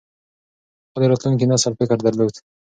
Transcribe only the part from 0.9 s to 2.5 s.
هغه د راتلونکي نسل فکر درلود.